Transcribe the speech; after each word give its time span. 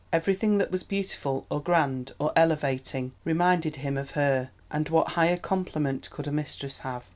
Everything 0.11 0.57
that 0.57 0.71
was 0.71 0.81
beautiful, 0.81 1.45
or 1.51 1.61
grand, 1.61 2.11
or 2.17 2.33
elevating, 2.35 3.11
reminded 3.23 3.75
him 3.75 3.99
of 3.99 4.09
her—and 4.17 4.89
what 4.89 5.09
higher 5.09 5.37
compliment 5.37 6.09
could 6.09 6.25
a 6.25 6.31
mistress 6.31 6.79
have? 6.79 7.03